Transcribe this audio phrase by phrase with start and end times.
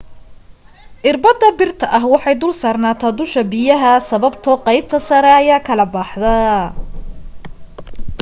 [1.09, 6.35] irbada birta ah waxay dul saarnataa dusha biyaha sababtoo aqeybta sare ayaa kala baxda